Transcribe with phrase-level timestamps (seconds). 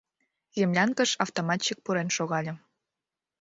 [0.57, 2.53] Землянкыш автоматчик пурен шогале.